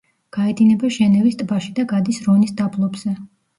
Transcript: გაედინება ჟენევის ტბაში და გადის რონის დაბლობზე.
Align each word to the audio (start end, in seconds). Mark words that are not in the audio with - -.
გაედინება 0.37 0.91
ჟენევის 0.95 1.37
ტბაში 1.43 1.75
და 1.81 1.87
გადის 1.93 2.25
რონის 2.27 2.57
დაბლობზე. 2.65 3.17